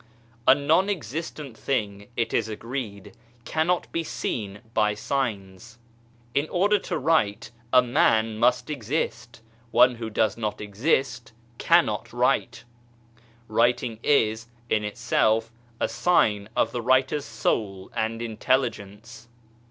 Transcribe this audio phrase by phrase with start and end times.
[0.47, 3.13] A non existent thing, it is agreed,
[3.45, 5.77] cannot be seen by signs.
[6.33, 12.63] In order to write a man must exist one who does not exist cannot write.
[13.47, 19.27] Writing is, in itself, a sign of the writer's soul and intelligence.